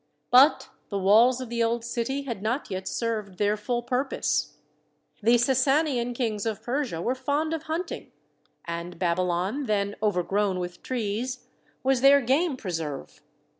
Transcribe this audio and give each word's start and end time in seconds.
But 0.31 0.69
the 0.89 0.97
walls 0.97 1.39
of 1.41 1.49
the 1.49 1.61
old 1.61 1.85
city 1.85 2.23
had 2.23 2.41
not 2.41 2.71
yet 2.71 2.87
served 2.87 3.37
their 3.37 3.55
full 3.55 3.83
purpose. 3.83 4.57
The 5.21 5.37
Sassanian 5.37 6.15
kings 6.15 6.47
of 6.47 6.63
Persia 6.63 6.99
were 7.03 7.13
fond 7.13 7.53
of 7.53 7.65
hunting, 7.69 8.11
and 8.65 8.97
Babylon, 8.97 9.65
then 9.67 9.95
overgrown 10.01 10.59
with 10.59 10.81
trees, 10.81 11.45
was 11.83 12.01
their 12.01 12.19
game 12.19 12.57
pre 12.57 12.71
serve. 12.71 13.21